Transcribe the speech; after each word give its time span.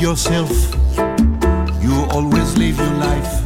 Yourself. 0.00 0.50
You 1.82 2.06
always 2.10 2.56
live 2.56 2.78
your 2.78 2.94
life. 2.94 3.44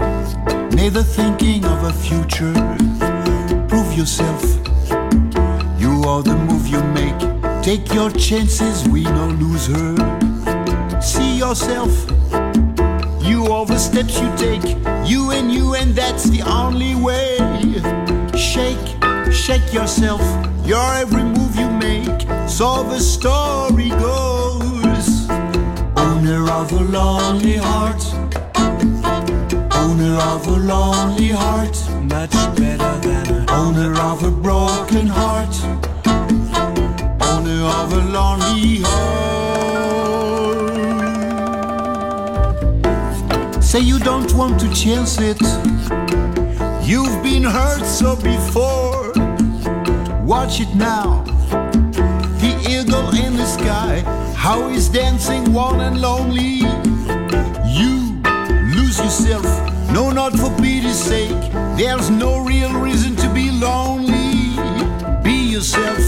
Neither 0.72 1.02
thinking 1.02 1.64
of 1.64 1.84
a 1.84 1.92
future. 1.92 2.52
Prove 3.68 3.96
yourself. 3.96 4.42
You 5.78 6.02
are 6.04 6.22
the 6.22 6.36
move 6.48 6.66
you 6.68 6.82
make. 6.92 7.18
Take 7.62 7.94
your 7.94 8.10
chances, 8.10 8.86
we 8.88 9.04
no 9.04 9.28
her. 9.30 11.00
See 11.00 11.38
yourself. 11.38 11.90
You 13.22 13.46
are 13.46 13.64
the 13.64 13.78
steps 13.78 14.20
you 14.20 14.30
take. 14.36 14.76
You 15.08 15.30
and 15.30 15.50
you, 15.50 15.74
and 15.74 15.94
that's 15.94 16.24
the 16.24 16.42
only 16.42 16.94
way. 16.94 17.38
Shake, 18.36 19.32
shake 19.32 19.72
yourself. 19.72 20.20
Your 20.66 20.94
every 20.94 21.22
move 21.22 21.56
you 21.56 21.70
make. 21.70 22.20
So 22.48 22.82
the 22.82 23.00
story 23.00 23.88
goes. 23.88 24.41
Owner 26.32 26.50
of 26.50 26.72
a 26.72 26.80
lonely 26.80 27.56
heart. 27.56 28.02
Owner 29.74 30.16
of 30.16 30.46
a 30.46 30.56
lonely 30.56 31.28
heart. 31.28 31.76
Much 32.04 32.32
better 32.56 32.98
than 33.00 33.26
an 33.34 33.50
owner 33.50 33.94
of 34.00 34.24
a 34.24 34.30
broken 34.30 35.06
heart. 35.08 35.54
Owner 37.20 37.66
of 37.80 37.92
a 37.92 38.00
lonely 38.16 38.80
heart. 38.82 39.12
Say 43.62 43.80
you 43.80 43.98
don't 43.98 44.32
want 44.32 44.58
to 44.60 44.72
chance 44.72 45.18
it. 45.20 45.42
You've 46.82 47.22
been 47.22 47.44
hurt 47.44 47.84
so 47.84 48.16
before. 48.16 49.12
Watch 50.24 50.60
it 50.62 50.74
now. 50.74 51.24
The 52.40 52.56
eagle 52.66 53.10
in 53.14 53.36
the 53.36 53.44
sky, 53.44 54.02
how 54.42 54.66
he's 54.66 54.88
dancing 54.88 55.52
one 55.52 55.80
and 55.80 56.00
lonely. 56.00 56.66
You 57.78 57.92
lose 58.74 58.98
yourself, 58.98 59.44
no, 59.92 60.10
not 60.10 60.32
for 60.32 60.50
pity's 60.56 60.98
sake. 60.98 61.52
There's 61.76 62.10
no 62.10 62.44
real 62.44 62.72
reason 62.72 63.14
to 63.22 63.32
be 63.32 63.52
lonely. 63.52 64.56
Be 65.22 65.36
yourself, 65.54 66.02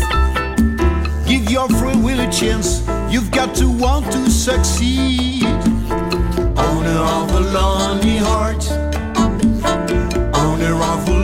give 1.29 1.49
your 1.49 1.69
free 1.79 1.95
will 1.95 2.19
a 2.19 2.31
chance. 2.33 2.83
You've 3.09 3.31
got 3.31 3.55
to 3.55 3.71
want 3.71 4.11
to 4.11 4.29
succeed. 4.29 5.45
Owner 6.57 7.01
of 7.19 7.31
a 7.31 7.41
lonely 7.59 8.17
heart, 8.17 8.69
owner 10.35 10.75
of 10.93 11.09
a 11.09 11.24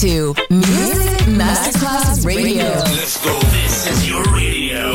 To 0.00 0.34
Music 0.50 1.20
Masterclass 1.26 2.26
Radio. 2.26 2.64
Let's 2.64 3.24
go. 3.24 3.38
This 3.40 3.86
is 3.90 4.06
your 4.06 4.22
radio. 4.24 4.94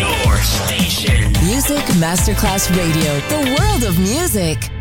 Your 0.00 0.36
station. 0.38 1.32
Music 1.44 1.84
Masterclass 2.02 2.68
Radio, 2.76 3.20
the 3.28 3.56
world 3.56 3.84
of 3.84 3.98
music. 4.00 4.73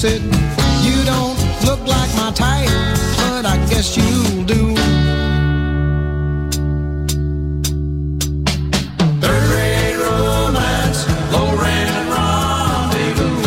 Said, 0.00 0.22
You 0.80 1.04
don't 1.04 1.36
look 1.66 1.80
like 1.86 2.08
my 2.16 2.32
type, 2.34 2.70
but 3.18 3.44
I 3.44 3.58
guess 3.68 3.98
you'll 3.98 4.44
do. 4.44 4.74
Third 9.20 9.44
rate 9.52 9.98
romance, 10.00 11.06
low 11.34 11.48
rent 11.60 11.92
rendezvous. 12.14 13.40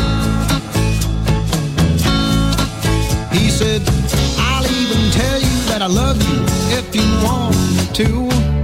He 3.35 3.49
said, 3.49 3.81
I'll 4.37 4.67
even 4.67 5.09
tell 5.09 5.39
you 5.41 5.55
that 5.69 5.81
I 5.81 5.87
love 5.87 6.21
you 6.21 6.37
if 6.77 6.95
you 6.95 7.07
want 7.25 7.55
me 7.75 7.87
to. 7.93 8.62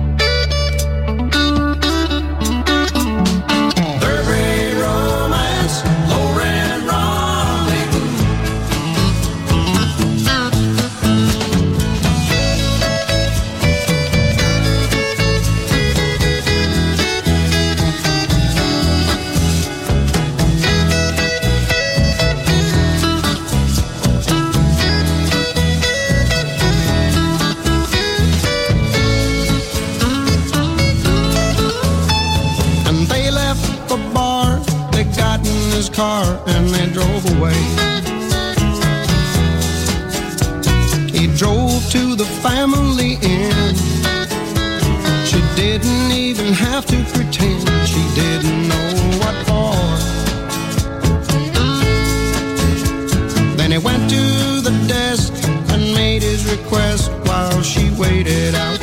Drove 37.00 37.26
away. 37.38 37.60
He 41.18 41.28
drove 41.42 41.82
to 41.92 42.16
the 42.16 42.28
family 42.44 43.14
inn. 43.36 43.76
She 45.30 45.40
didn't 45.56 46.12
even 46.12 46.52
have 46.52 46.86
to 46.88 46.98
pretend 47.14 47.62
she 47.88 48.04
didn't 48.22 48.68
know 48.72 48.90
what 49.22 49.36
for. 49.48 49.76
Then 53.56 53.72
he 53.72 53.78
went 53.78 54.10
to 54.10 54.24
the 54.68 54.76
desk 54.88 55.32
and 55.72 55.82
made 55.94 56.22
his 56.22 56.52
request 56.52 57.12
while 57.28 57.62
she 57.62 57.90
waited 57.92 58.56
outside. 58.56 58.79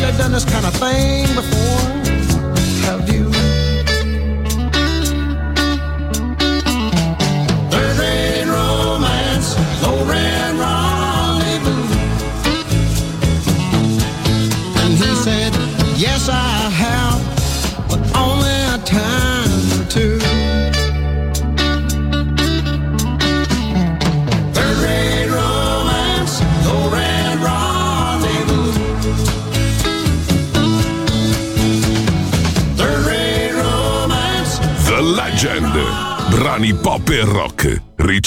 Really 0.00 0.16
done 0.16 0.32
this 0.32 0.44
kind 0.44 0.64
of 0.64 0.74
thing 0.74 1.26
before. 1.34 1.99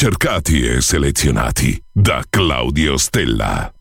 Ricercati 0.04 0.68
e 0.68 0.82
selezionati 0.82 1.82
da 1.90 2.26
Claudio 2.30 2.98
Stella. 2.98 3.72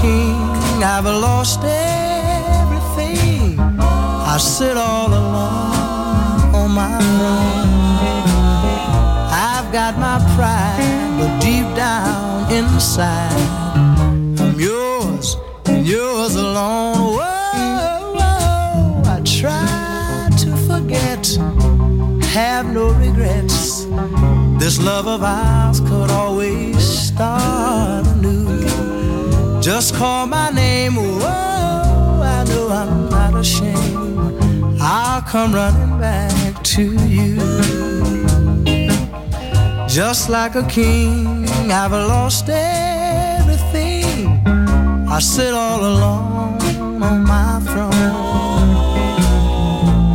King, 0.00 0.36
I've 0.82 1.04
lost 1.04 1.60
everything. 1.64 3.58
I 4.34 4.36
sit 4.38 4.76
all 4.76 5.08
alone 5.08 6.54
on 6.60 6.70
my 6.80 6.98
throne. 7.16 7.66
I've 9.48 9.68
got 9.72 9.98
my 9.98 10.18
pride, 10.36 11.08
but 11.18 11.40
deep 11.40 11.68
down 11.74 12.52
inside, 12.52 13.40
I'm 14.40 14.58
yours 14.60 15.36
and 15.66 15.86
yours 15.86 16.34
alone. 16.36 17.16
Whoa, 17.18 18.12
whoa, 18.18 19.14
I 19.14 19.20
try 19.24 20.28
to 20.42 20.50
forget, 20.68 21.24
have 22.38 22.66
no 22.66 22.86
regrets. 23.04 23.86
This 24.62 24.78
love 24.78 25.06
of 25.06 25.22
ours 25.22 25.80
could 25.80 26.10
always. 26.10 26.75
Just 29.66 29.96
call 29.96 30.28
my 30.28 30.50
name, 30.50 30.94
whoa, 30.94 32.20
I 32.22 32.44
know 32.44 32.68
I'm 32.68 33.10
not 33.10 33.34
ashamed. 33.34 34.78
I'll 34.80 35.22
come 35.22 35.52
running 35.52 35.98
back 35.98 36.62
to 36.76 36.84
you. 37.08 37.34
Just 39.88 40.28
like 40.28 40.54
a 40.54 40.62
king, 40.68 41.48
I've 41.68 41.90
lost 41.90 42.48
everything. 42.48 44.40
I 45.08 45.18
sit 45.18 45.52
all 45.52 45.80
alone 45.80 47.02
on 47.02 47.24
my 47.24 47.58
throne. 47.66 47.92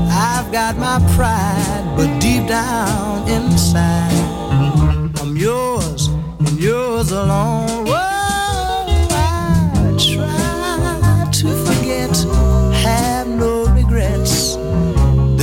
I've 0.09 0.49
got 0.53 0.77
my 0.77 0.97
pride, 1.17 1.93
but 1.97 2.21
deep 2.21 2.47
down 2.47 3.27
inside, 3.27 4.13
I'm 5.19 5.35
yours 5.35 6.07
and 6.39 6.57
yours 6.57 7.11
alone. 7.11 7.90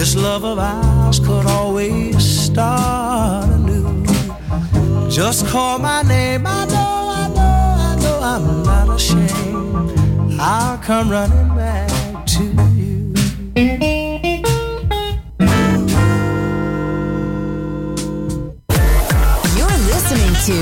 This 0.09 0.17
love 0.17 0.43
of 0.43 0.59
ours 0.59 1.21
could 1.21 1.45
always 1.45 2.17
start 2.25 3.45
anew. 3.51 4.07
Just 5.11 5.47
call 5.49 5.79
my 5.79 6.01
name, 6.01 6.47
I 6.47 6.65
know, 6.65 7.13
I 7.13 7.29
know, 7.29 7.77
I 7.79 7.95
know 8.01 8.19
I'm 8.23 8.63
not 8.63 8.89
ashamed. 8.97 10.41
I'll 10.41 10.79
come 10.79 11.11
running 11.11 11.55
back 11.55 12.25
to 12.25 12.43
you. 12.73 13.13
You're 19.59 19.79
listening 19.93 20.33
to 20.49 20.57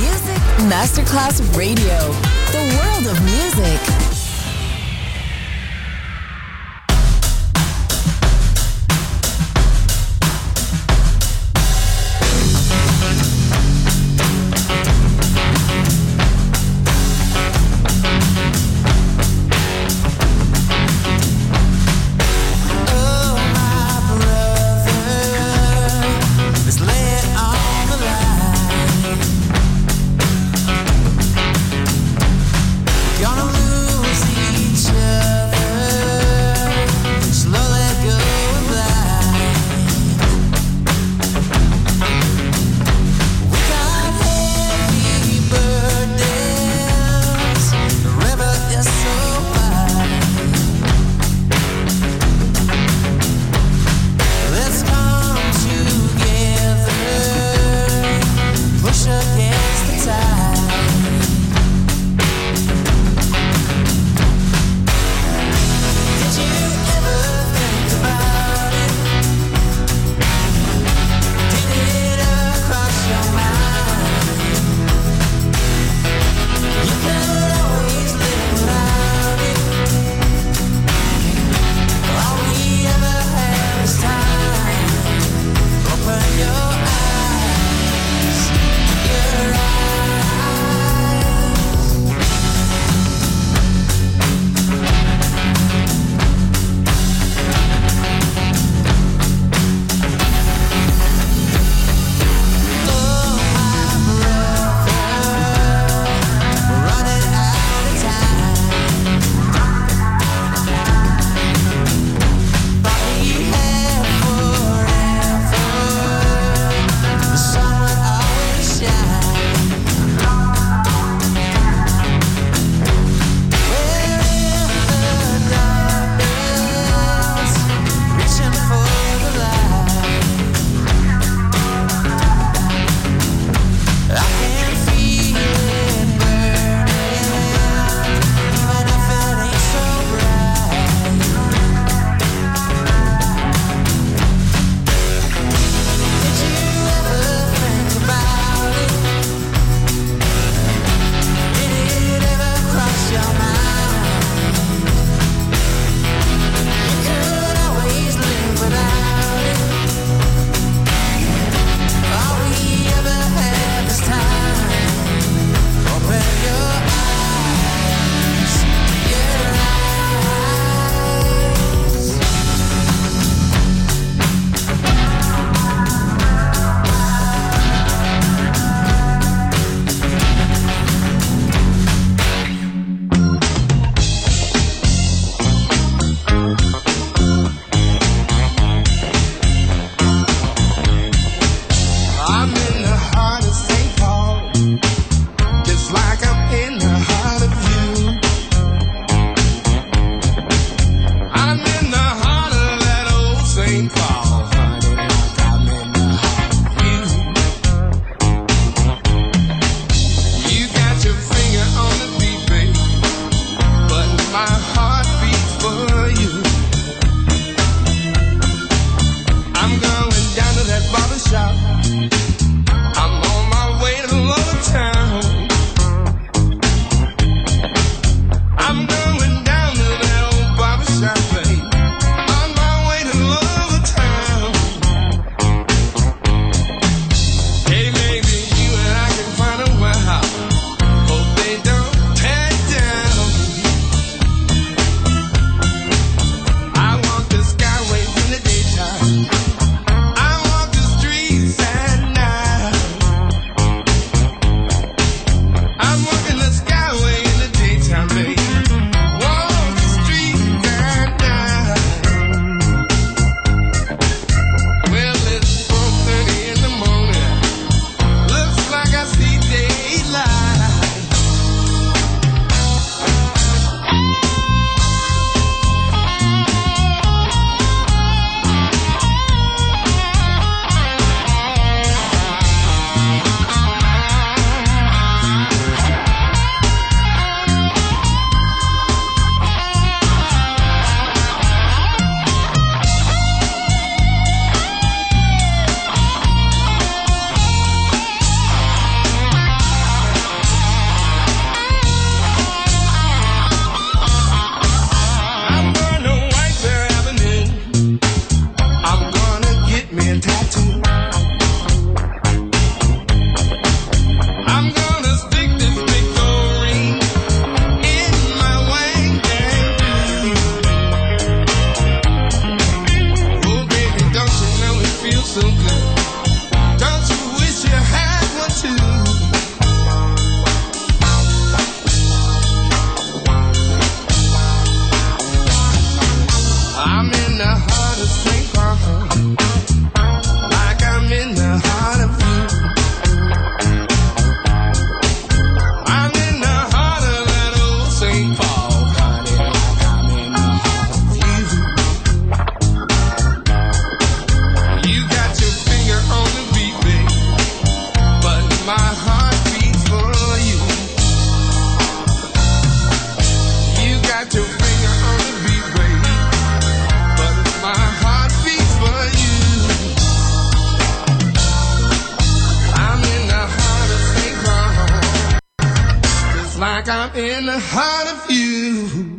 Music 0.00 0.40
Masterclass 0.64 1.42
Radio, 1.58 1.98
the 2.52 2.62
world 2.74 3.06
of 3.06 3.22
music. 3.22 3.97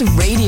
Radio, 0.00 0.47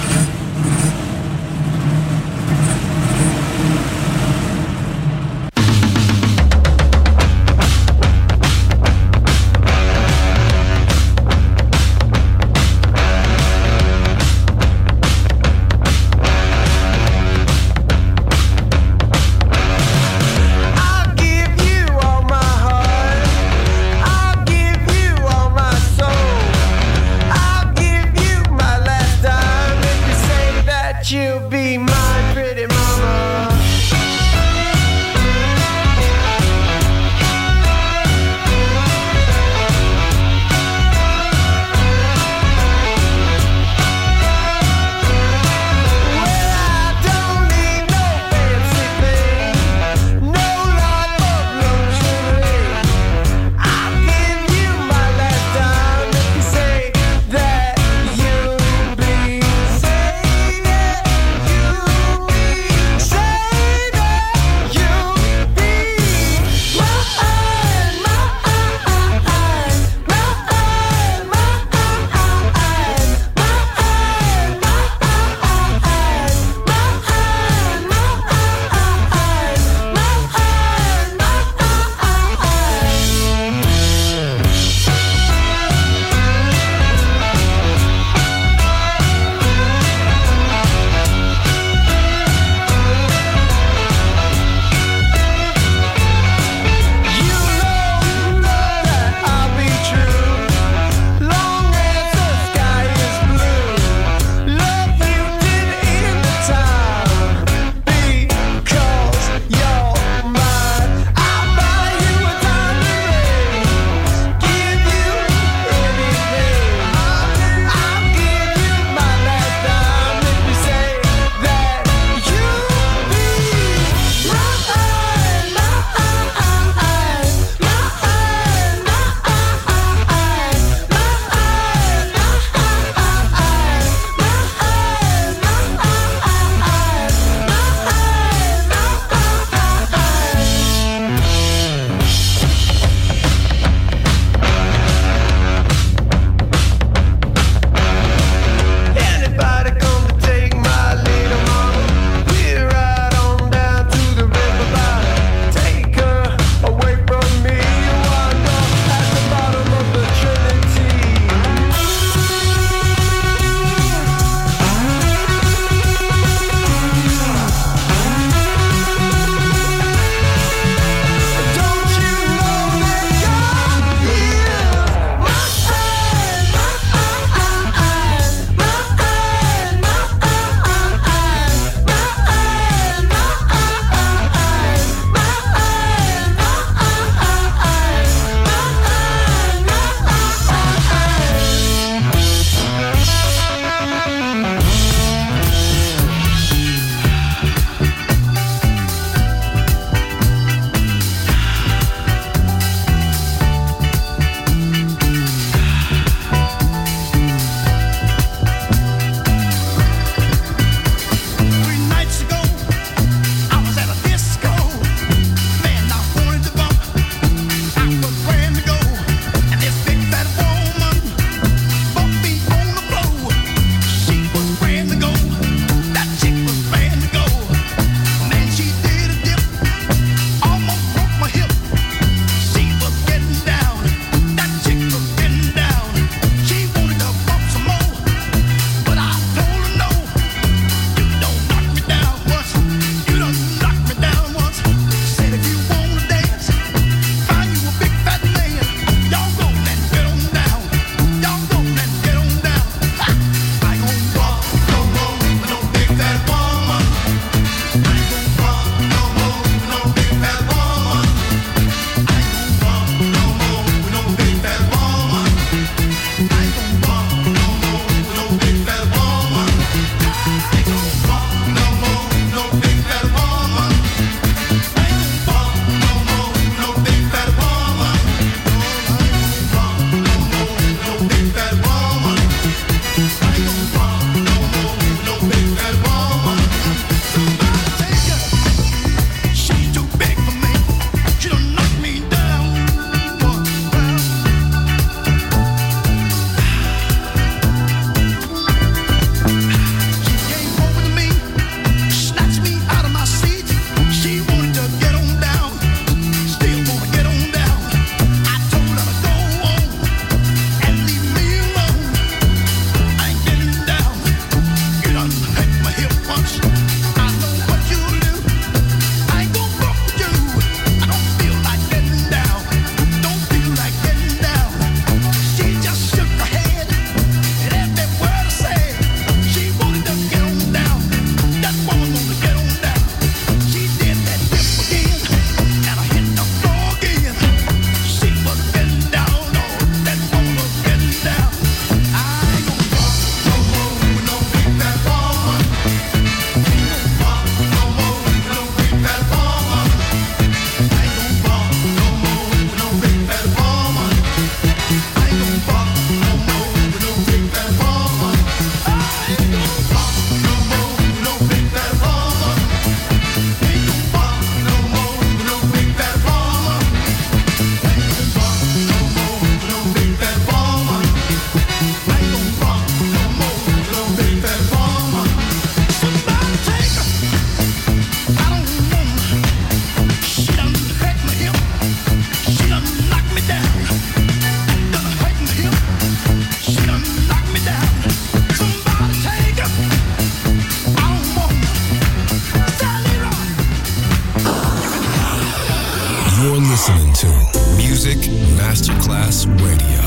Music 397.91 398.09
Masterclass 398.39 399.25
Radio, 399.43 399.83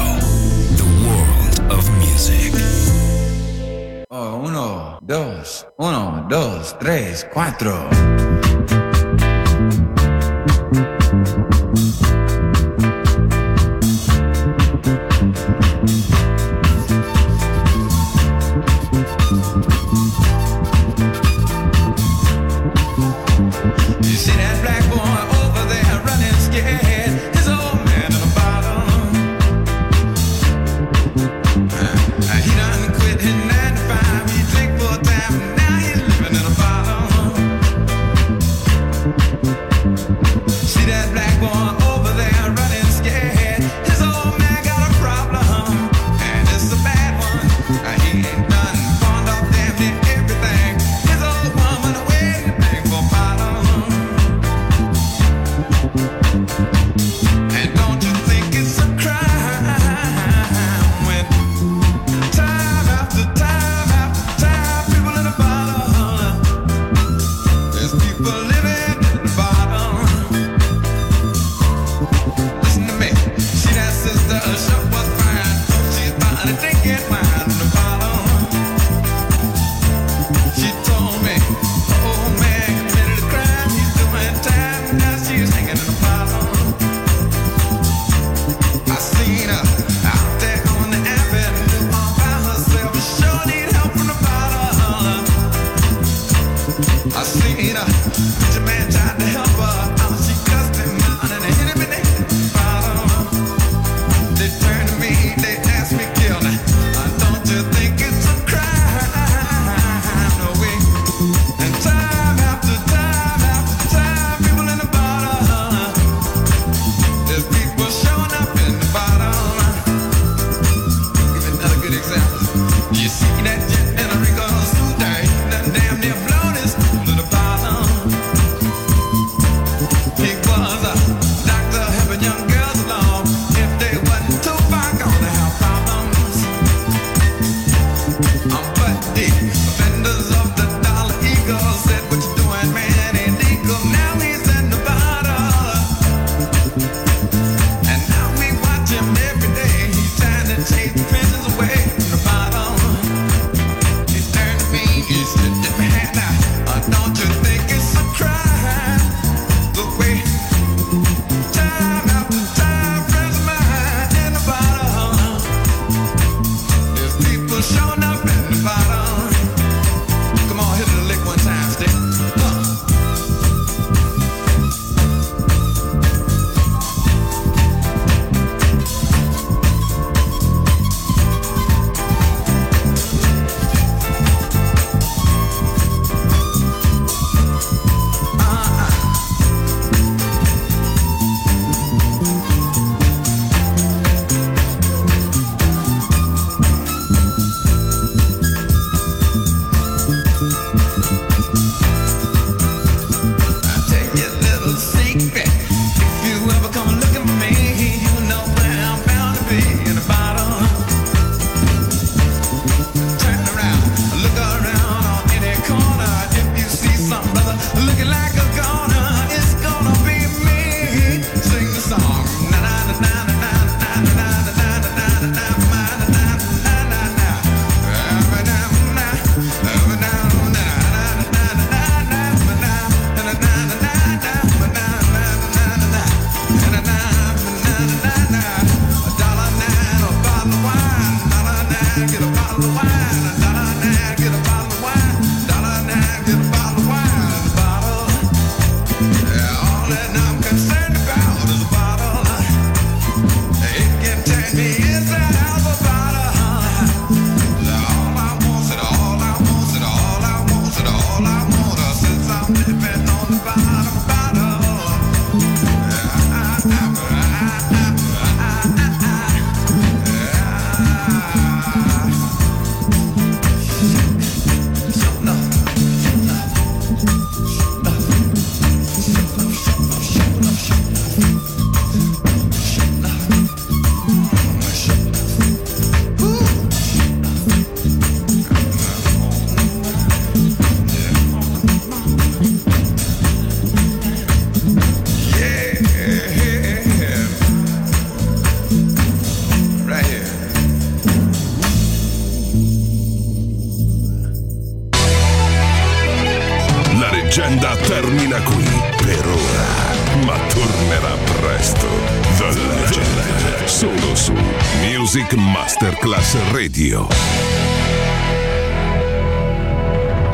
the 0.76 0.84
world 1.06 1.72
of 1.72 1.88
music. 1.96 2.52
Oh, 4.10 4.42
uno, 4.44 4.98
dos, 5.00 5.64
uno, 5.78 6.26
dos, 6.28 6.76
tres, 6.78 7.26
cuatro. 7.32 7.88